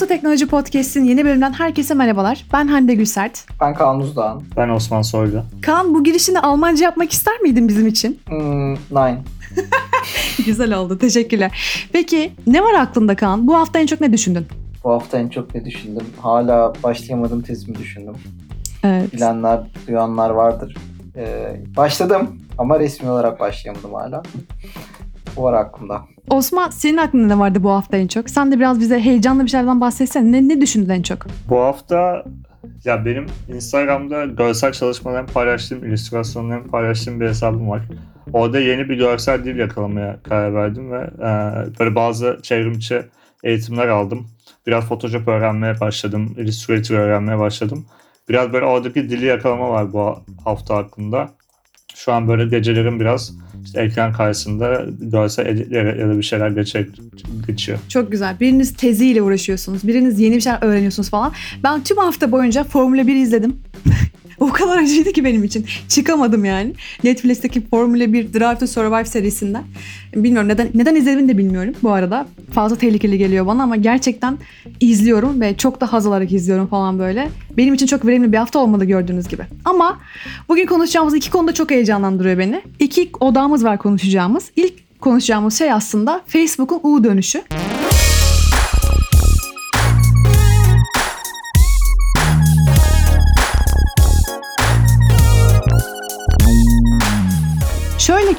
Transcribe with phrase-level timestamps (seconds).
[0.00, 2.44] Nasıl Teknoloji Podcast'in yeni bölümünden herkese merhabalar.
[2.52, 3.46] Ben Hande Gülsert.
[3.60, 4.42] Ben Kaan Uzdoğan.
[4.56, 5.42] Ben Osman Soylu.
[5.62, 8.20] Kaan bu girişini Almanca yapmak ister miydin bizim için?
[8.28, 9.18] Hmm, nine.
[10.46, 10.98] Güzel oldu.
[10.98, 11.52] Teşekkürler.
[11.92, 13.46] Peki ne var aklında Kaan?
[13.46, 14.46] Bu hafta en çok ne düşündün?
[14.84, 16.06] Bu hafta en çok ne düşündüm?
[16.20, 18.14] Hala başlayamadığım tezimi düşündüm.
[18.84, 19.12] Evet.
[19.12, 20.76] Bilenler, duyanlar vardır.
[21.16, 24.22] Ee, başladım ama resmi olarak başlayamadım hala.
[25.36, 26.02] Bu var aklımda.
[26.30, 28.30] Osman senin aklında ne vardı bu hafta en çok?
[28.30, 30.32] Sen de biraz bize heyecanlı bir şeylerden bahsetsene.
[30.32, 31.26] Ne, ne düşündün en çok?
[31.48, 32.24] Bu hafta
[32.84, 37.82] ya benim Instagram'da görsel çalışmalarımı paylaştığım, illüstrasyonlarımı paylaştığım bir hesabım var.
[38.32, 41.30] Orada yeni bir görsel dil yakalamaya karar verdim ve e,
[41.78, 43.02] böyle bazı çevrimiçi
[43.44, 44.26] eğitimler aldım.
[44.66, 47.86] Biraz Photoshop öğrenmeye başladım, Illustrator öğrenmeye başladım.
[48.28, 51.30] Biraz böyle oradaki dili yakalama var bu hafta hakkında.
[51.94, 53.32] Şu an böyle gecelerim biraz
[53.64, 56.88] işte ekran karşısında görsel editler ya da bir şeyler geçe,
[57.46, 57.78] geçiyor.
[57.88, 58.40] Çok güzel.
[58.40, 59.86] Biriniz teziyle uğraşıyorsunuz.
[59.86, 61.32] Biriniz yeni bir şeyler öğreniyorsunuz falan.
[61.64, 63.56] Ben tüm hafta boyunca Formula 1 izledim.
[64.40, 65.66] o kadar acıydı ki benim için.
[65.88, 66.72] Çıkamadım yani.
[67.04, 69.64] Netflix'teki Formula 1 Drive to Survive serisinden.
[70.14, 72.26] Bilmiyorum neden neden izlediğimi de bilmiyorum bu arada.
[72.52, 74.38] Fazla tehlikeli geliyor bana ama gerçekten
[74.80, 77.28] izliyorum ve çok da haz alarak izliyorum falan böyle.
[77.56, 79.42] Benim için çok verimli bir hafta olmadı gördüğünüz gibi.
[79.64, 80.00] Ama
[80.48, 82.62] bugün konuşacağımız iki konuda çok heyecanlandırıyor beni.
[82.78, 84.50] İki odağımız var konuşacağımız.
[84.56, 87.42] İlk konuşacağımız şey aslında Facebook'un U dönüşü.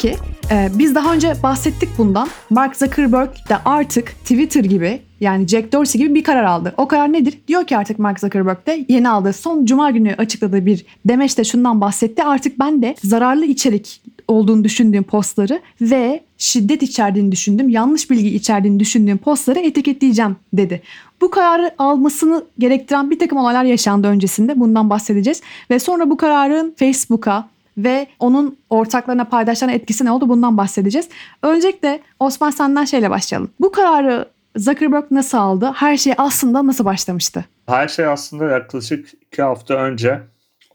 [0.02, 2.28] Şöyle ki e, biz daha önce bahsettik bundan.
[2.50, 6.74] Mark Zuckerberg de artık Twitter gibi yani Jack Dorsey gibi bir karar aldı.
[6.78, 7.38] O karar nedir?
[7.48, 11.82] Diyor ki artık Mark Zuckerberg de yeni aldığı son cuma günü açıkladığı bir demeçte şundan
[11.82, 12.24] bahsetti.
[12.24, 18.80] Artık ben de zararlı içerik olduğunu düşündüğüm postları ve şiddet içerdiğini düşündüğüm, yanlış bilgi içerdiğini
[18.80, 20.82] düşündüğüm postları etiketleyeceğim dedi.
[21.22, 24.60] Bu kararı almasını gerektiren bir takım olaylar yaşandı öncesinde.
[24.60, 25.42] Bundan bahsedeceğiz.
[25.72, 27.50] Ve sonra bu kararın Facebook'a,
[27.84, 31.10] ve onun ortaklarına paydaşlarına etkisi ne oldu bundan bahsedeceğiz.
[31.44, 33.52] Öncelikle Osman senden şeyle başlayalım.
[33.60, 34.26] Bu kararı
[34.56, 35.72] Zuckerberg nasıl aldı?
[35.76, 37.46] Her şey aslında nasıl başlamıştı?
[37.68, 40.22] Her şey aslında yaklaşık iki hafta önce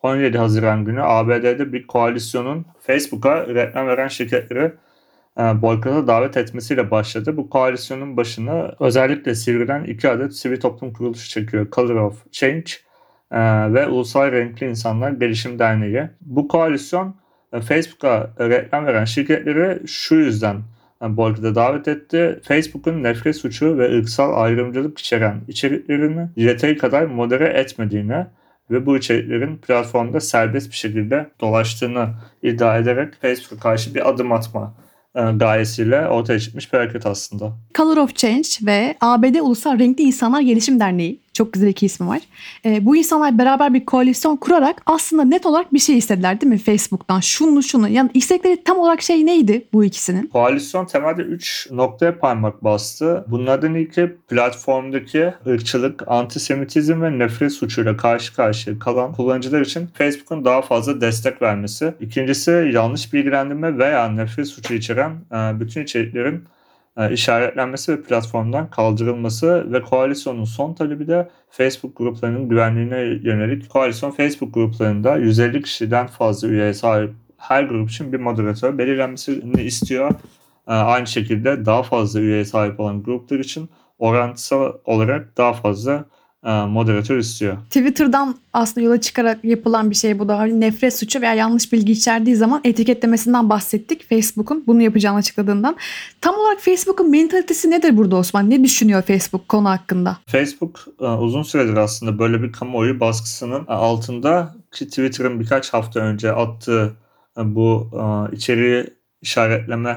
[0.02, 4.72] 17 Haziran günü ABD'de bir koalisyonun Facebook'a reklam veren şirketleri
[5.38, 7.36] e, boykota davet etmesiyle başladı.
[7.36, 11.66] Bu koalisyonun başına özellikle Sivri'den iki adet sivil toplum kuruluşu çekiyor.
[11.72, 12.72] Color of Change
[13.32, 16.08] ve Ulusal Renkli İnsanlar Gelişim Derneği.
[16.20, 17.16] Bu koalisyon
[17.52, 20.56] e, Facebook'a reklam veren şirketleri şu yüzden
[21.02, 22.40] e, boykota davet etti.
[22.42, 28.26] Facebook'un nefret suçu ve ırksal ayrımcılık içeren içeriklerini yeteri kadar modere etmediğini
[28.70, 32.08] ve bu içeriklerin platformda serbest bir şekilde dolaştığını
[32.42, 34.74] iddia ederek Facebook'a karşı bir adım atma
[35.14, 37.52] e, gayesiyle ortaya çıkmış bir hareket aslında.
[37.74, 42.20] Color of Change ve ABD Ulusal Renkli İnsanlar Gelişim Derneği çok güzel iki ismi var.
[42.64, 46.58] E, bu insanlar beraber bir koalisyon kurarak aslında net olarak bir şey istediler değil mi
[46.58, 47.20] Facebook'tan?
[47.20, 47.88] Şunu şunu.
[47.88, 50.26] Yani istekleri tam olarak şey neydi bu ikisinin?
[50.26, 53.24] Koalisyon temelde 3 noktaya parmak bastı.
[53.28, 60.62] Bunlardan ilki platformdaki ırkçılık, antisemitizm ve nefret suçuyla karşı karşıya kalan kullanıcılar için Facebook'un daha
[60.62, 61.94] fazla destek vermesi.
[62.00, 66.44] İkincisi yanlış bilgilendirme veya nefret suçu içeren e, bütün içeriklerin
[67.10, 73.70] işaretlenmesi ve platformdan kaldırılması ve koalisyonun son talebi de Facebook gruplarının güvenliğine yönelik.
[73.70, 80.10] Koalisyon Facebook gruplarında 150 kişiden fazla üyeye sahip her grup için bir moderatör belirlenmesini istiyor.
[80.68, 83.68] E, aynı şekilde daha fazla üyeye sahip olan gruplar için
[83.98, 86.15] orantısal olarak daha fazla e,
[86.68, 87.56] moderatör istiyor.
[87.56, 90.38] Twitter'dan aslında yola çıkarak yapılan bir şey bu da.
[90.38, 94.08] Hani nefret suçu veya yanlış bilgi içerdiği zaman etiketlemesinden bahsettik.
[94.08, 95.76] Facebook'un bunu yapacağını açıkladığından.
[96.20, 98.50] Tam olarak Facebook'un mentalitesi nedir burada Osman?
[98.50, 100.16] Ne düşünüyor Facebook konu hakkında?
[100.26, 106.32] Facebook e, uzun süredir aslında böyle bir kamuoyu baskısının altında ki Twitter'ın birkaç hafta önce
[106.32, 106.92] attığı
[107.38, 107.90] e, bu
[108.32, 108.84] içeriği
[109.22, 109.96] işaretleme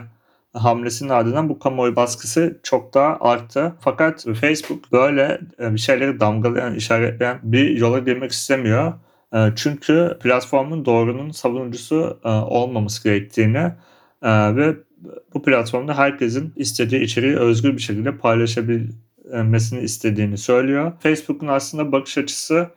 [0.53, 3.75] hamlesinin ardından bu kamuoyu baskısı çok daha arttı.
[3.79, 8.93] Fakat Facebook böyle e, bir şeyleri damgalayan, işaretleyen bir yola girmek istemiyor.
[9.33, 13.71] E, çünkü platformun doğrunun savunucusu e, olmaması gerektiğini
[14.23, 14.75] ve
[15.33, 20.91] bu platformda herkesin istediği içeriği özgür bir şekilde paylaşabilmesini istediğini söylüyor.
[20.99, 22.69] Facebook'un aslında bakış açısı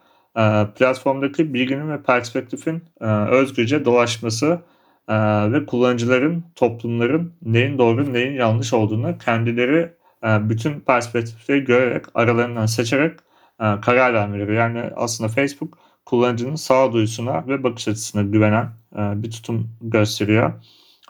[0.78, 2.82] platformdaki bilginin ve perspektifin
[3.30, 4.58] özgürce dolaşması
[5.08, 5.14] e,
[5.52, 9.92] ve kullanıcıların, toplumların neyin doğru neyin yanlış olduğunu kendileri
[10.24, 13.18] e, bütün perspektifleri görerek aralarından seçerek
[13.60, 14.54] e, karar vermeleri.
[14.54, 18.64] Yani aslında Facebook kullanıcının sağduyusuna ve bakış açısına güvenen
[18.96, 20.52] e, bir tutum gösteriyor.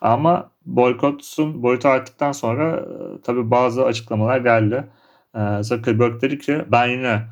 [0.02, 4.84] Ama boykotsun boyutu arttıktan sonra e, tabii bazı açıklamalar geldi.
[5.60, 7.22] Zuckerberg dedi ki ben yine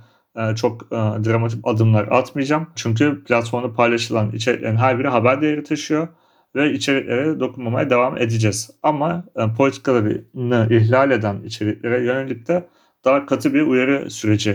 [0.57, 2.67] çok dramatik adımlar atmayacağım.
[2.77, 6.09] Çünkü platformda paylaşılan içeriklerin her biri haber değeri taşıyor
[6.55, 8.71] ve içeriklere dokunmamaya devam edeceğiz.
[8.83, 12.69] Ama e, politikalarını ihlal eden içeriklere yönelik de
[13.05, 14.51] daha katı bir uyarı süreci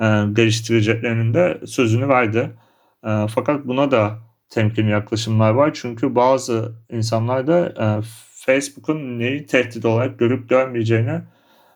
[0.00, 2.50] e, geliştireceklerinin de sözünü verdi.
[3.04, 4.18] E, fakat buna da
[4.50, 5.70] temkinli yaklaşımlar var.
[5.74, 7.86] Çünkü bazı insanlar da e,
[8.34, 11.20] Facebook'un neyi tehdit olarak görüp görmeyeceğini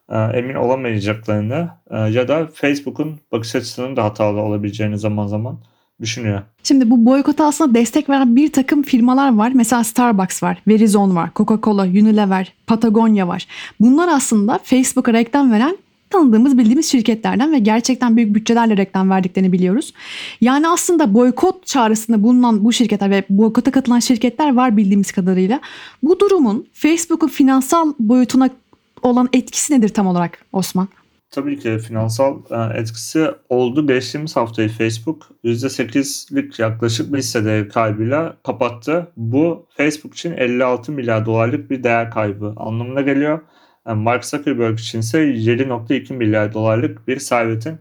[0.08, 5.60] e, emin olamayacaklarını e, ya da Facebook'un bakış açısının da hatalı olabileceğini zaman zaman
[6.00, 6.42] düşünüyor.
[6.62, 9.52] Şimdi bu boykota aslında destek veren bir takım firmalar var.
[9.54, 13.46] Mesela Starbucks var, Verizon var, Coca-Cola, Unilever, Patagonya var.
[13.80, 15.76] Bunlar aslında Facebook'a reklam veren
[16.10, 19.92] tanıdığımız bildiğimiz şirketlerden ve gerçekten büyük bütçelerle reklam verdiklerini biliyoruz.
[20.40, 25.60] Yani aslında boykot çağrısında bulunan bu şirketler ve boykota katılan şirketler var bildiğimiz kadarıyla.
[26.02, 28.50] Bu durumun Facebook'un finansal boyutuna
[29.02, 30.88] olan etkisi nedir tam olarak Osman?
[31.30, 33.86] Tabii ki finansal e, etkisi oldu.
[33.86, 39.12] Geçtiğimiz haftayı Facebook %8'lik yaklaşık bir hisse değeri kaybıyla kapattı.
[39.16, 43.40] Bu Facebook için 56 milyar dolarlık bir değer kaybı anlamına geliyor.
[43.86, 47.78] Yani Mark Zuckerberg için ise 7.2 milyar dolarlık bir servetin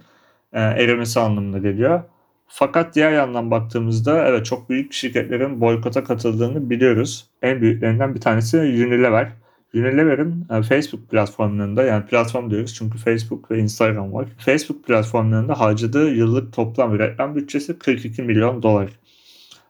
[0.54, 2.04] e, erimesi anlamına geliyor.
[2.48, 7.30] Fakat diğer yandan baktığımızda evet çok büyük şirketlerin boykota katıldığını biliyoruz.
[7.42, 9.32] En büyüklerinden bir tanesi Unilever.
[9.74, 14.28] Unilever'in e, Facebook platformlarında yani platform diyoruz çünkü Facebook ve Instagram var.
[14.38, 18.90] Facebook platformlarında harcadığı yıllık toplam reklam bütçesi 42 milyon dolar.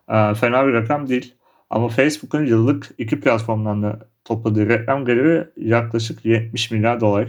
[0.09, 1.33] E, fena bir rakam değil.
[1.69, 7.27] Ama Facebook'un yıllık iki platformdan da topladığı reklam geliri yaklaşık 70 milyar dolar.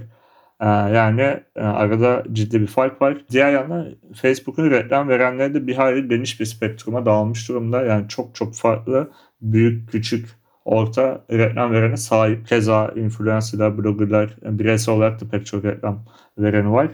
[0.61, 3.17] Ee, yani e, arada ciddi bir fark var.
[3.31, 7.83] Diğer yandan Facebook'un reklam verenleri de bir hayli geniş bir spektruma dağılmış durumda.
[7.83, 9.11] Yani çok çok farklı
[9.41, 10.29] büyük, küçük,
[10.67, 12.47] orta reklam verene sahip.
[12.49, 16.05] Keza influencerlar, bloggerlar, bireysel olarak da pek çok reklam
[16.39, 16.89] vereni var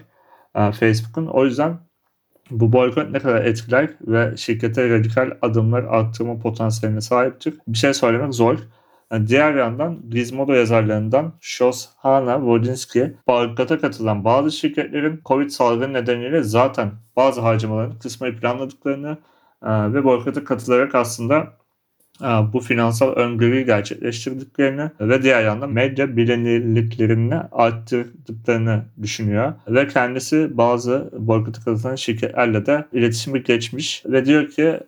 [0.55, 1.27] ee, Facebook'un.
[1.27, 1.79] O yüzden
[2.51, 7.55] bu boykot ne kadar etkiler ve şirkete radikal adımlar arttırma potansiyeline sahiptir?
[7.69, 8.59] Bir şey söylemek zor.
[9.13, 16.93] Yani diğer yandan Gizmodo yazarlarından Shoshana Wodzinski boykota katılan bazı şirketlerin Covid salgını nedeniyle zaten
[17.17, 19.19] bazı harcamalarını kısmayı planladıklarını
[19.63, 21.62] e, ve boykota katılarak aslında e,
[22.53, 29.53] bu finansal öngörüyü gerçekleştirdiklerini ve diğer yandan medya bilinirliklerini arttırdıklarını düşünüyor.
[29.69, 34.81] Ve kendisi bazı boykota katılan şirketlerle de iletişime geçmiş ve diyor ki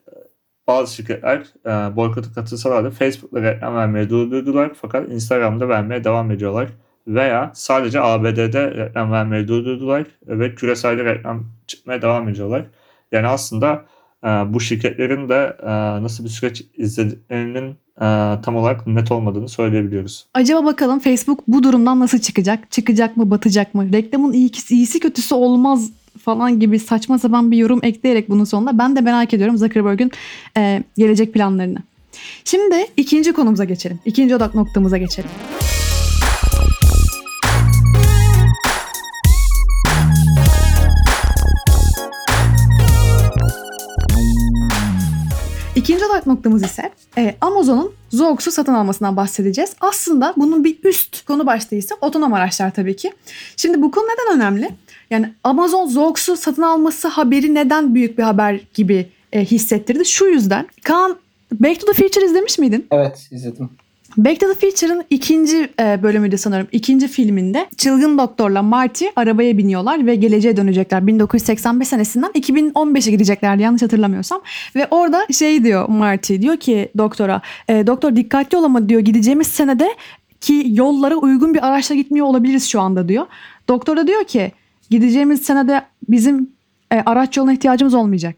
[0.67, 6.69] bazı şirketler e, boykota katılsalar da Facebook'ta reklam vermeye durdurdular fakat Instagram'da vermeye devam ediyorlar.
[7.07, 12.65] Veya sadece ABD'de reklam vermeyi durdurdular ve küreselde reklam çıkmaya devam ediyorlar.
[13.13, 13.85] Yani aslında
[14.25, 18.07] bu şirketlerin de e, nasıl bir süreç izlediklerinin e,
[18.43, 20.27] tam olarak net olmadığını söyleyebiliyoruz.
[20.35, 22.71] Acaba bakalım Facebook bu durumdan nasıl çıkacak?
[22.71, 23.93] Çıkacak mı, batacak mı?
[23.93, 25.91] Reklamın iyisi, iyisi kötüsü olmaz
[26.23, 30.11] falan gibi saçma sapan bir yorum ekleyerek bunun sonunda ben de merak ediyorum Zuckerberg'ün
[30.57, 31.79] e, gelecek planlarını.
[32.45, 33.99] Şimdi ikinci konumuza geçelim.
[34.05, 35.31] İkinci odak noktamıza geçelim.
[45.85, 49.77] İkinci odak noktamız ise e, Amazon'un Zoox'u satın almasından bahsedeceğiz.
[49.81, 53.13] Aslında bunun bir üst konu başlığı ise otonom araçlar tabii ki.
[53.57, 54.71] Şimdi bu konu neden önemli?
[55.11, 60.05] Yani Amazon Zoox'u satın alması haberi neden büyük bir haber gibi e, hissettirdi?
[60.05, 60.67] Şu yüzden.
[60.85, 61.17] Kaan
[61.53, 62.87] Back to the Future izlemiş miydin?
[62.91, 63.71] Evet izledim.
[64.17, 66.69] Back to the Future'ın ikinci e, bölümüydü sanırım.
[66.73, 71.07] İkinci filminde çılgın doktorla Marty arabaya biniyorlar ve geleceğe dönecekler.
[71.07, 74.43] 1985 senesinden 2015'e gideceklerdi yanlış hatırlamıyorsam.
[74.77, 79.89] Ve orada şey diyor Marty diyor ki doktora e, doktor dikkatli ol diyor gideceğimiz senede
[80.41, 83.27] ki yollara uygun bir araçla gitmiyor olabiliriz şu anda diyor.
[83.69, 84.53] Doktor da diyor ki
[84.91, 86.51] gideceğimiz senede bizim
[86.93, 88.35] e, araç yoluna ihtiyacımız olmayacak.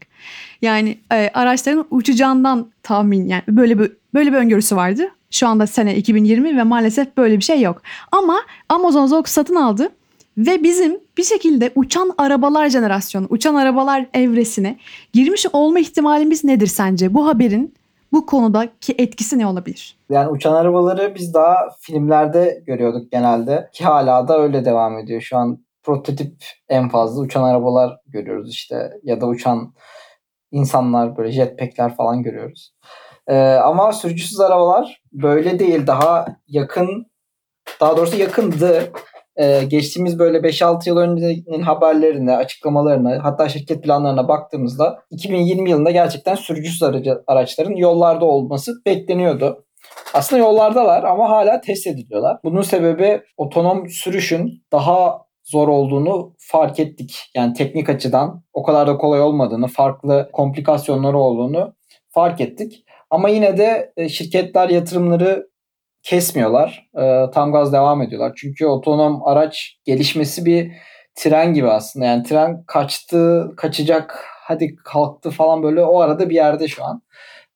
[0.61, 5.11] Yani e, araçların uçacağından tahmin yani böyle bir böyle bir öngörüsü vardı.
[5.31, 7.81] Şu anda sene 2020 ve maalesef böyle bir şey yok.
[8.11, 9.89] Ama Amazon Zoox satın aldı
[10.37, 14.77] ve bizim bir şekilde uçan arabalar jenerasyonu, uçan arabalar evresine
[15.13, 17.13] girmiş olma ihtimalimiz nedir sence?
[17.13, 17.75] Bu haberin
[18.11, 19.97] bu konudaki etkisi ne olabilir?
[20.09, 25.21] Yani uçan arabaları biz daha filmlerde görüyorduk genelde ki hala da öyle devam ediyor.
[25.21, 26.35] Şu an prototip
[26.69, 29.73] en fazla uçan arabalar görüyoruz işte ya da uçan
[30.51, 32.73] insanlar böyle jetpackler falan görüyoruz.
[33.27, 35.87] Ee, ama sürücüsüz arabalar böyle değil.
[35.87, 37.07] Daha yakın
[37.79, 38.91] daha doğrusu yakındı.
[39.35, 46.35] Ee, geçtiğimiz böyle 5-6 yıl öncenin haberlerine, açıklamalarına hatta şirket planlarına baktığımızda 2020 yılında gerçekten
[46.35, 49.65] sürücüsüz aracı, araçların yollarda olması bekleniyordu.
[50.13, 52.37] Aslında yollardalar ama hala test ediliyorlar.
[52.43, 57.31] Bunun sebebi otonom sürüşün daha zor olduğunu fark ettik.
[57.35, 61.73] Yani teknik açıdan o kadar da kolay olmadığını, farklı komplikasyonları olduğunu
[62.09, 62.83] fark ettik.
[63.09, 65.47] Ama yine de e, şirketler yatırımları
[66.03, 66.89] kesmiyorlar.
[66.97, 68.33] E, tam gaz devam ediyorlar.
[68.37, 70.71] Çünkü otonom araç gelişmesi bir
[71.15, 72.05] tren gibi aslında.
[72.05, 77.01] Yani tren kaçtı, kaçacak, hadi kalktı falan böyle o arada bir yerde şu an.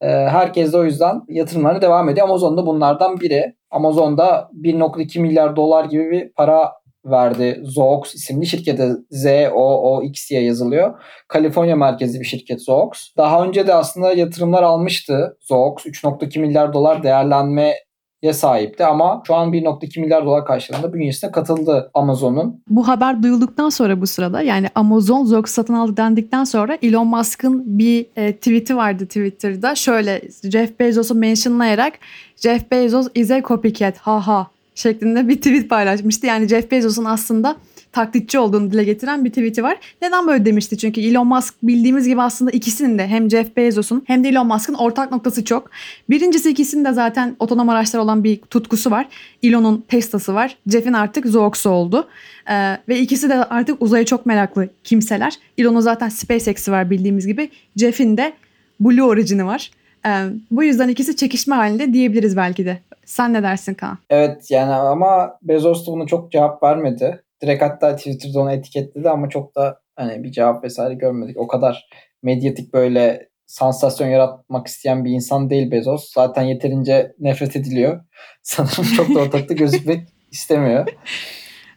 [0.01, 2.27] E, herkes de o yüzden yatırımlarına devam ediyor.
[2.27, 3.55] Amazon da bunlardan biri.
[3.71, 6.71] Amazon'da 1.2 milyar dolar gibi bir para
[7.05, 7.61] verdi.
[7.63, 11.01] Zoox isimli şirkete Z-O-O-X diye yazılıyor.
[11.27, 12.91] Kaliforniya merkezli bir şirket Zoox.
[13.17, 15.85] Daha önce de aslında yatırımlar almıştı Zoox.
[15.85, 17.75] 3.2 milyar dolar değerlenme
[18.21, 22.63] ya sahipti ama şu an 1.2 milyar dolar karşılığında bünyesine katıldı Amazon'un.
[22.69, 27.79] Bu haber duyulduktan sonra bu sırada yani Amazon Zoox satın aldı dendikten sonra Elon Musk'ın
[27.79, 29.75] bir e, tweet'i vardı Twitter'da.
[29.75, 31.93] Şöyle Jeff Bezos'u mentionlayarak
[32.35, 36.27] Jeff Bezos is a copycat haha şeklinde bir tweet paylaşmıştı.
[36.27, 37.55] Yani Jeff Bezos'un aslında
[37.91, 39.77] taklitçi olduğunu dile getiren bir tweet'i var.
[40.01, 40.77] Neden böyle demişti?
[40.77, 44.73] Çünkü Elon Musk bildiğimiz gibi aslında ikisinin de hem Jeff Bezos'un hem de Elon Musk'ın
[44.73, 45.69] ortak noktası çok.
[46.09, 49.07] Birincisi ikisinin de zaten otonom araçlar olan bir tutkusu var.
[49.43, 50.57] Elon'un Tesla'sı var.
[50.67, 52.07] Jeff'in artık Zoox'u oldu.
[52.49, 55.33] Ee, ve ikisi de artık uzaya çok meraklı kimseler.
[55.57, 57.49] Elon'un zaten SpaceX'i var bildiğimiz gibi.
[57.75, 58.33] Jeff'in de
[58.79, 59.71] Blue Origin'i var.
[60.05, 60.09] Ee,
[60.51, 62.79] bu yüzden ikisi çekişme halinde diyebiliriz belki de.
[63.11, 63.97] Sen ne dersin Kaan?
[64.09, 67.23] Evet yani ama Bezos da buna çok cevap vermedi.
[67.41, 71.37] Direkt hatta Twitter'da onu etiketledi ama çok da hani bir cevap vesaire görmedik.
[71.37, 71.89] O kadar
[72.23, 76.13] medyatik böyle sansasyon yaratmak isteyen bir insan değil Bezos.
[76.13, 78.01] Zaten yeterince nefret ediliyor.
[78.43, 80.87] Sanırım çok da ortalıkta gözükmek istemiyor.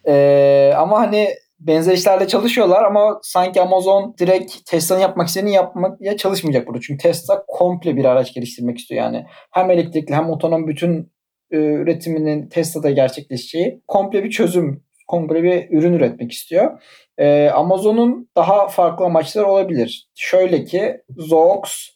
[0.07, 6.67] Ee, ama hani benzer işlerle çalışıyorlar ama sanki Amazon direkt Tesla'nın yapmak istediğini yapmaya çalışmayacak
[6.67, 6.81] burada.
[6.81, 9.25] Çünkü Tesla komple bir araç geliştirmek istiyor yani.
[9.51, 11.14] Hem elektrikli hem otonom bütün
[11.51, 16.81] e, üretiminin Tesla'da gerçekleşeceği komple bir çözüm, komple bir ürün üretmek istiyor.
[17.17, 20.09] E, Amazon'un daha farklı amaçları olabilir.
[20.15, 21.89] Şöyle ki Zoox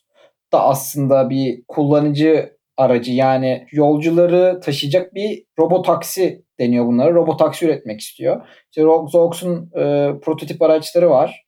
[0.53, 7.13] da aslında bir kullanıcı aracı yani yolcuları taşıyacak bir robotaksi deniyor bunlara.
[7.13, 8.47] Robotaksi üretmek istiyor.
[8.71, 11.45] İşte Zoox'un e, prototip araçları var.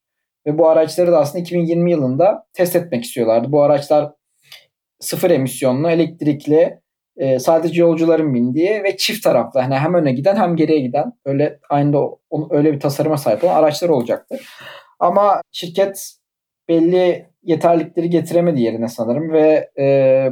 [0.47, 3.51] Ve bu araçları da aslında 2020 yılında test etmek istiyorlardı.
[3.51, 4.11] Bu araçlar
[4.99, 6.80] sıfır emisyonlu, elektrikli,
[7.21, 9.59] e, sadece yolcuların bindiği ve çift taraflı.
[9.59, 11.99] Hani hem öne giden hem geriye giden öyle aynı da
[12.49, 14.35] öyle bir tasarıma sahip olan araçlar olacaktı.
[14.99, 16.13] Ama şirket
[16.69, 19.85] belli yeterlikleri getiremedi yerine sanırım ve e,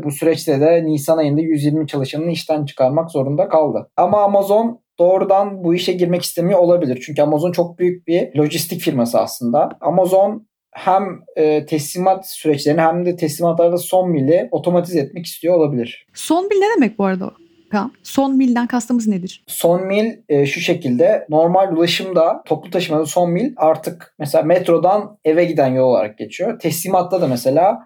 [0.04, 3.90] bu süreçte de Nisan ayında 120 çalışanını işten çıkarmak zorunda kaldı.
[3.98, 7.04] Ama Amazon doğrudan bu işe girmek istemiyor olabilir.
[7.06, 9.70] Çünkü Amazon çok büyük bir lojistik firması aslında.
[9.82, 11.04] Amazon hem
[11.36, 16.08] e, teslimat süreçlerini hem de teslimatlarda son mili otomatize etmek istiyor olabilir.
[16.14, 17.32] Son mil ne demek bu arada?
[17.72, 17.92] Kaan?
[18.04, 19.44] Son milden kastımız nedir?
[19.48, 25.46] Son mil e, şu şekilde normal ulaşımda toplu taşımada son mil artık mesela metrodan eve
[25.46, 26.60] giden yol olarak geçiyor.
[26.60, 27.80] Teslimatta da mesela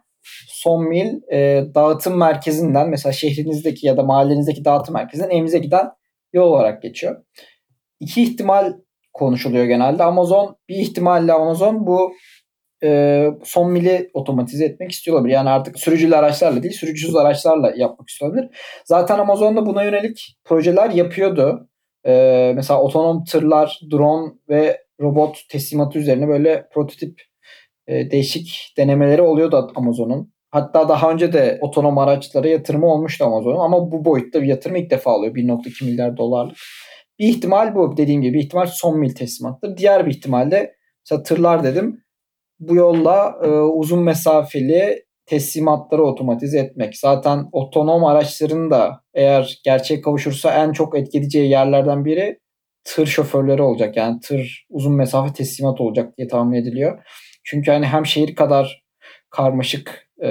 [0.47, 5.89] son mil e, dağıtım merkezinden mesela şehrinizdeki ya da mahallenizdeki dağıtım merkezinden evinize giden
[6.33, 7.23] yol olarak geçiyor.
[7.99, 8.73] İki ihtimal
[9.13, 10.03] konuşuluyor genelde.
[10.03, 12.13] Amazon bir ihtimalle Amazon bu
[12.83, 15.33] e, son mili otomatize etmek istiyor olabilir.
[15.33, 18.49] Yani artık sürücülü araçlarla değil sürücüsüz araçlarla yapmak istiyor olabilir.
[18.85, 21.69] Zaten Amazon'da buna yönelik projeler yapıyordu.
[22.05, 27.21] E, mesela otonom tırlar, drone ve robot teslimatı üzerine böyle prototip
[27.87, 30.33] e, değişik denemeleri oluyordu Amazon'un.
[30.51, 34.91] Hatta daha önce de otonom araçlara yatırımı olmuştu Amazon'un ama bu boyutta bir yatırım ilk
[34.91, 35.35] defa alıyor.
[35.35, 36.57] 1.2 milyar dolarlık.
[37.19, 39.77] Bir ihtimal bu dediğim gibi bir ihtimal son mil teslimattır.
[39.77, 40.75] Diğer bir ihtimal de
[41.05, 42.03] mesela tırlar dedim
[42.59, 46.97] bu yolla e, uzun mesafeli teslimatları otomatize etmek.
[46.97, 52.39] Zaten otonom araçların da eğer gerçek kavuşursa en çok etkileyeceği yerlerden biri
[52.83, 53.97] tır şoförleri olacak.
[53.97, 56.99] Yani tır uzun mesafe teslimat olacak diye tahmin ediliyor.
[57.43, 58.83] Çünkü hani hem şehir kadar
[59.29, 60.29] karmaşık e,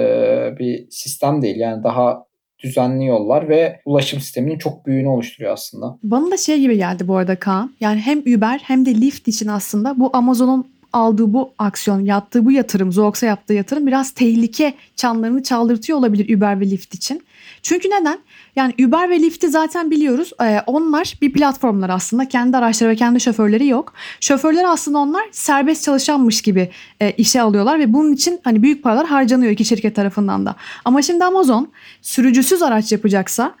[0.59, 1.57] bir sistem değil.
[1.57, 2.25] Yani daha
[2.63, 5.97] düzenli yollar ve ulaşım sisteminin çok büyüğünü oluşturuyor aslında.
[6.03, 7.73] Bana da şey gibi geldi bu arada Kaan.
[7.79, 12.51] Yani hem Uber hem de Lyft için aslında bu Amazon'un aldığı bu aksiyon, yaptığı bu
[12.51, 17.23] yatırım, Zoox'a yaptığı yatırım biraz tehlike çanlarını çaldırtıyor olabilir Uber ve Lyft için.
[17.61, 18.19] Çünkü neden?
[18.55, 20.31] Yani Uber ve Lyft'i zaten biliyoruz.
[20.41, 22.27] Ee, onlar bir platformlar aslında.
[22.27, 23.93] Kendi araçları ve kendi şoförleri yok.
[24.19, 26.69] Şoförleri aslında onlar serbest çalışanmış gibi
[26.99, 30.55] e, işe alıyorlar ve bunun için hani büyük paralar harcanıyor iki şirket tarafından da.
[30.85, 31.71] Ama şimdi Amazon
[32.01, 33.55] sürücüsüz araç yapacaksa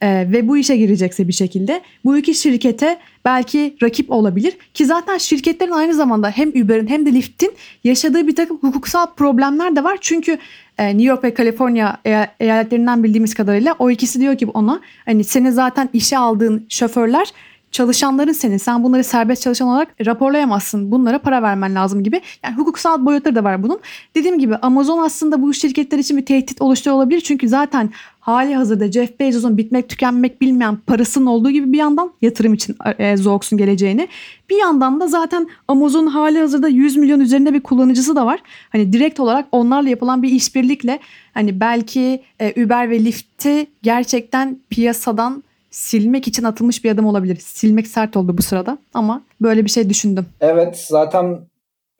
[0.00, 4.56] e, ve bu işe girecekse bir şekilde bu iki şirkete belki rakip olabilir.
[4.74, 7.52] Ki zaten şirketlerin aynı zamanda hem Uber'in hem de Lyft'in
[7.84, 9.98] yaşadığı bir takım hukuksal problemler de var.
[10.00, 10.38] Çünkü
[10.78, 11.98] e, New York ve Kaliforniya
[12.40, 17.32] eyaletlerinden bildiğimiz kadarıyla o ikisi diyor ki ona hani senin zaten işe aldığın şoförler
[17.72, 18.56] çalışanların senin.
[18.56, 20.90] Sen bunları serbest çalışan olarak raporlayamazsın.
[20.90, 22.20] Bunlara para vermen lazım gibi.
[22.44, 23.80] Yani hukuksal boyutları da var bunun.
[24.14, 27.20] Dediğim gibi Amazon aslında bu şirketler için bir tehdit oluşturuyor olabilir.
[27.20, 27.90] Çünkü zaten
[28.28, 33.16] hali hazırda Jeff Bezos'un bitmek tükenmek bilmeyen parasının olduğu gibi bir yandan yatırım için e,
[33.16, 34.08] Zoox'un geleceğini.
[34.50, 38.40] Bir yandan da zaten Amazon hali hazırda 100 milyon üzerinde bir kullanıcısı da var.
[38.70, 40.98] Hani direkt olarak onlarla yapılan bir işbirlikle
[41.34, 47.36] hani belki e, Uber ve Lyft'i gerçekten piyasadan silmek için atılmış bir adım olabilir.
[47.36, 50.26] Silmek sert oldu bu sırada ama böyle bir şey düşündüm.
[50.40, 51.40] Evet zaten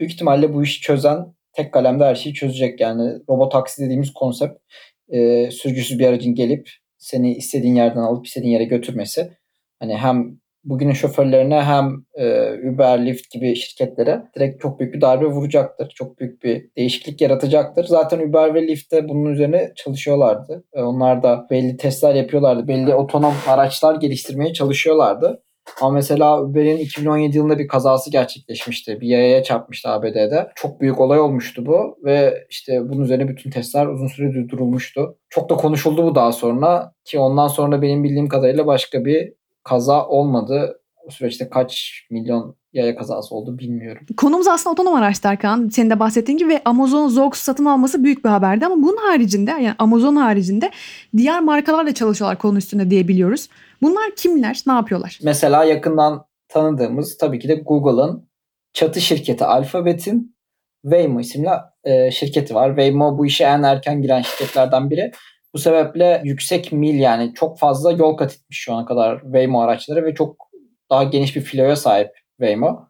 [0.01, 2.81] büyük ihtimalle bu işi çözen tek kalemde her şeyi çözecek.
[2.81, 4.59] Yani robot taksi dediğimiz konsept
[5.09, 9.31] e, sürücüsüz bir aracın gelip seni istediğin yerden alıp istediğin yere götürmesi.
[9.81, 15.27] Hani hem bugünün şoförlerine hem e, Uber, Lyft gibi şirketlere direkt çok büyük bir darbe
[15.27, 15.93] vuracaktır.
[15.95, 17.85] Çok büyük bir değişiklik yaratacaktır.
[17.85, 20.65] Zaten Uber ve Lyft de bunun üzerine çalışıyorlardı.
[20.75, 22.69] E, onlar da belli testler yapıyorlardı.
[22.69, 25.43] Belli otonom araçlar geliştirmeye çalışıyorlardı.
[25.81, 29.01] Ama mesela Uber'in 2017 yılında bir kazası gerçekleşmişti.
[29.01, 30.49] Bir yayaya çarpmıştı ABD'de.
[30.55, 35.17] Çok büyük olay olmuştu bu ve işte bunun üzerine bütün testler uzun süre durdurulmuştu.
[35.29, 39.33] Çok da konuşuldu bu daha sonra ki ondan sonra benim bildiğim kadarıyla başka bir
[39.65, 40.78] kaza olmadı.
[41.09, 44.07] O süreçte kaç milyon yaya kazası oldu bilmiyorum.
[44.17, 45.69] Konumuz aslında otonom araçlar Kaan.
[45.69, 49.50] Senin de bahsettiğin gibi ve Amazon Zoox satın alması büyük bir haberdi ama bunun haricinde
[49.50, 50.71] yani Amazon haricinde
[51.17, 53.49] diğer markalarla çalışıyorlar konu üstünde diyebiliyoruz.
[53.83, 54.62] Bunlar kimler?
[54.67, 55.19] Ne yapıyorlar?
[55.23, 58.29] Mesela yakından tanıdığımız tabii ki de Google'ın
[58.73, 60.37] çatı şirketi Alphabet'in
[60.83, 61.49] Waymo isimli
[61.85, 62.69] e, şirketi var.
[62.69, 65.12] Waymo bu işe en erken giren şirketlerden biri.
[65.55, 70.05] Bu sebeple yüksek mil yani çok fazla yol kat etmiş şu ana kadar Waymo araçları
[70.05, 70.48] ve çok
[70.90, 72.88] daha geniş bir filoya sahip Waymo.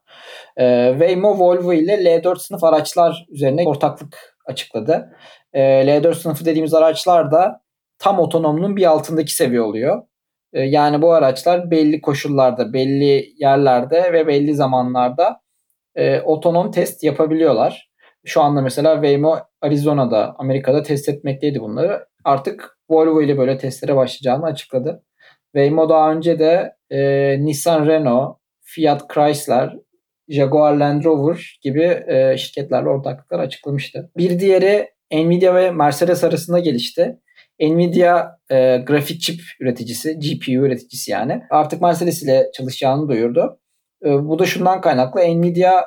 [0.56, 5.16] E, Waymo Volvo ile L4 sınıf araçlar üzerine ortaklık açıkladı.
[5.52, 7.60] E, L4 sınıfı dediğimiz araçlar da
[7.98, 10.02] tam otonomunun bir altındaki seviye oluyor.
[10.52, 15.40] E, yani bu araçlar belli koşullarda, belli yerlerde ve belli zamanlarda
[15.94, 17.88] e, otonom test yapabiliyorlar.
[18.24, 22.06] Şu anda mesela Waymo Arizona'da, Amerika'da test etmekteydi bunları.
[22.24, 25.02] Artık Volvo ile böyle testlere başlayacağını açıkladı.
[25.54, 27.00] Waymo daha önce de e,
[27.44, 29.76] Nissan Renault, Fiat Chrysler,
[30.28, 34.10] Jaguar Land Rover gibi e, şirketlerle ortaklıklar açıklamıştı.
[34.16, 37.18] Bir diğeri Nvidia ve Mercedes arasında gelişti.
[37.60, 41.42] Nvidia e, grafik çip üreticisi, GPU üreticisi yani.
[41.50, 43.60] Artık Mercedes ile çalışacağını duyurdu.
[44.04, 45.20] E, bu da şundan kaynaklı.
[45.20, 45.84] Nvidia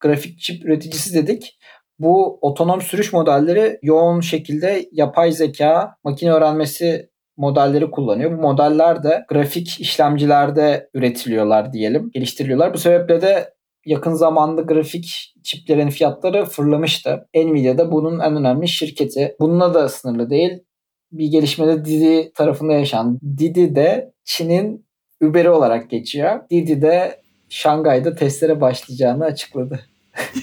[0.00, 1.58] grafik çip üreticisi dedik.
[1.98, 7.09] Bu otonom sürüş modelleri yoğun şekilde yapay zeka, makine öğrenmesi
[7.40, 8.38] modelleri kullanıyor.
[8.38, 12.74] Bu modeller de grafik işlemcilerde üretiliyorlar diyelim, geliştiriliyorlar.
[12.74, 13.54] Bu sebeple de
[13.86, 17.28] yakın zamanda grafik çiplerin fiyatları fırlamıştı.
[17.34, 19.36] Nvidia da bunun en önemli şirketi.
[19.40, 20.52] Bununla da sınırlı değil.
[21.12, 23.18] Bir gelişmede Didi tarafında yaşandı.
[23.38, 24.86] Didi de Çin'in
[25.22, 26.40] Uber'i olarak geçiyor.
[26.50, 29.80] Didi de Şangay'da testlere başlayacağını açıkladı.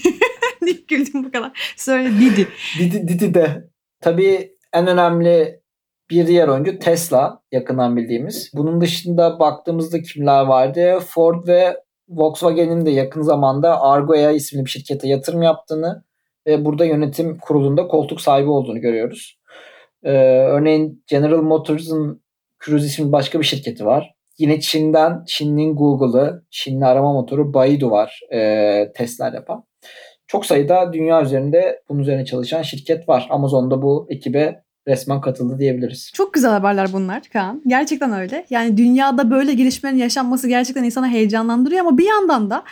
[0.62, 1.74] Niye güldüm bu kadar?
[1.78, 2.48] Söyle Didi.
[2.80, 3.70] Didi, Didi de.
[4.02, 5.62] Tabii en önemli
[6.10, 8.52] bir diğer oyuncu Tesla yakından bildiğimiz.
[8.54, 11.00] Bunun dışında baktığımızda kimler vardı?
[11.00, 11.78] Ford ve
[12.10, 16.04] Volkswagen'in de yakın zamanda Argo'ya isimli bir şirkete yatırım yaptığını
[16.48, 19.40] ve burada yönetim kurulunda koltuk sahibi olduğunu görüyoruz.
[20.04, 22.22] Ee, örneğin General Motors'ın
[22.66, 24.14] Cruise isimli başka bir şirketi var.
[24.38, 29.64] Yine Çin'den Çin'in Google'ı, Çinli arama motoru Baidu var e, testler yapan.
[30.28, 33.28] Çok sayıda dünya üzerinde bunun üzerine çalışan şirket var.
[33.30, 36.12] Amazon'da bu ekibe resmen katıldı diyebiliriz.
[36.14, 37.62] Çok güzel haberler bunlar Kaan.
[37.68, 38.46] Gerçekten öyle.
[38.50, 42.64] Yani dünyada böyle gelişmelerin yaşanması gerçekten insana heyecanlandırıyor ama bir yandan da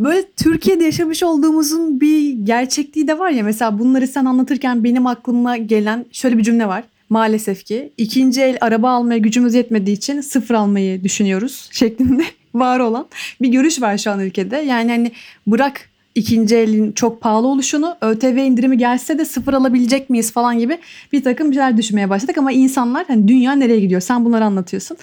[0.00, 3.44] böyle Türkiye'de yaşamış olduğumuzun bir gerçekliği de var ya.
[3.44, 6.84] Mesela bunları sen anlatırken benim aklıma gelen şöyle bir cümle var.
[7.08, 12.24] Maalesef ki ikinci el araba almaya gücümüz yetmediği için sıfır almayı düşünüyoruz şeklinde
[12.54, 13.06] var olan
[13.40, 14.56] bir görüş var şu an ülkede.
[14.56, 15.12] Yani hani
[15.46, 20.78] bırak ikinci elin çok pahalı oluşunu ÖTV indirimi gelse de sıfır alabilecek miyiz falan gibi
[21.12, 24.96] bir takım şeyler düşünmeye başladık ama insanlar hani dünya nereye gidiyor sen bunları anlatıyorsun.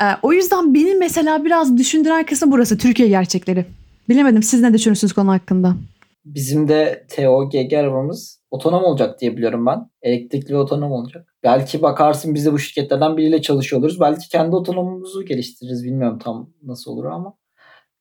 [0.00, 3.64] Ee, o yüzden benim mesela biraz düşündüren kısmı burası Türkiye gerçekleri.
[4.08, 5.76] Bilemedim siz ne düşünürsünüz konu hakkında?
[6.24, 9.90] Bizim de TOGG arabamız otonom olacak diye biliyorum ben.
[10.02, 11.34] Elektrikli ve otonom olacak.
[11.42, 14.00] Belki bakarsın biz de bu şirketlerden biriyle çalışıyor oluruz.
[14.00, 15.84] Belki kendi otonomumuzu geliştiririz.
[15.84, 17.34] Bilmiyorum tam nasıl olur ama.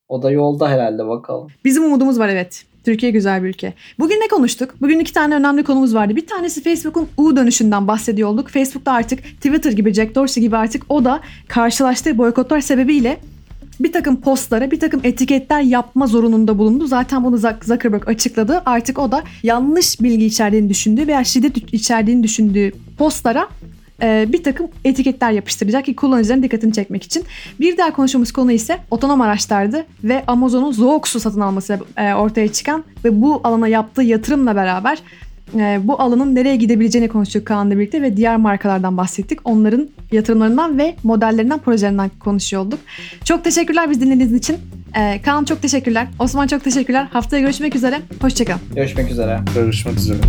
[0.09, 1.47] O da yolda herhalde bakalım.
[1.65, 2.65] Bizim umudumuz var evet.
[2.85, 3.73] Türkiye güzel bir ülke.
[3.99, 4.75] Bugün ne konuştuk?
[4.81, 6.15] Bugün iki tane önemli konumuz vardı.
[6.15, 8.49] Bir tanesi Facebook'un U dönüşünden bahsediyor olduk.
[8.49, 13.17] Facebook'ta artık Twitter gibi, Jack Dorsey gibi artık o da karşılaştığı boykotlar sebebiyle
[13.79, 16.87] bir takım postlara, bir takım etiketler yapma zorununda bulundu.
[16.87, 18.61] Zaten bunu Zuckerberg açıkladı.
[18.65, 23.47] Artık o da yanlış bilgi içerdiğini düşündüğü veya şiddet içerdiğini düşündüğü postlara
[24.01, 27.23] e, bir takım etiketler yapıştıracak ki kullanıcıların dikkatini çekmek için.
[27.59, 32.83] Bir diğer konuştuğumuz konu ise otonom araçlardı ve Amazon'un Zoox'u satın alması e, ortaya çıkan
[33.05, 34.97] ve bu alana yaptığı yatırımla beraber
[35.55, 39.39] e, bu alanın nereye gidebileceğini konuştuk Kaan'la birlikte ve diğer markalardan bahsettik.
[39.43, 42.79] Onların yatırımlarından ve modellerinden, projelerinden konuşuyor olduk.
[43.25, 44.57] Çok teşekkürler biz dinlediğiniz için.
[44.95, 46.07] E, Kaan çok teşekkürler.
[46.19, 47.07] Osman çok teşekkürler.
[47.11, 48.01] Haftaya görüşmek üzere.
[48.21, 48.61] Hoşçakalın.
[48.75, 49.39] Görüşmek üzere.
[49.55, 50.19] Görüşmek üzere.